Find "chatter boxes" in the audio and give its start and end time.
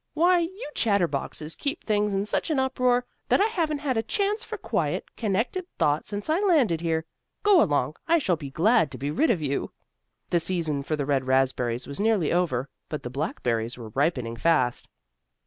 0.73-1.55